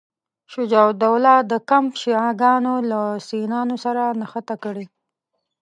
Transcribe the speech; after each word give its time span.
شجاع 0.53 0.87
الدوله 0.93 1.33
د 1.51 1.53
کمپ 1.69 1.91
شیعه 2.01 2.29
ګانو 2.41 2.75
له 2.89 3.01
سنیانو 3.27 3.75
سره 3.85 4.03
نښته 4.19 4.55
کړې. 4.63 4.85